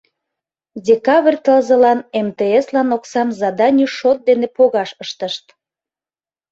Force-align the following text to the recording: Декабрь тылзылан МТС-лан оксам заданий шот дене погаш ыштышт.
Декабрь 0.87 1.39
тылзылан 1.45 1.99
МТС-лан 2.27 2.89
оксам 2.97 3.29
заданий 3.41 3.89
шот 3.97 4.19
дене 4.27 4.47
погаш 4.55 4.89
ыштышт. 5.03 5.45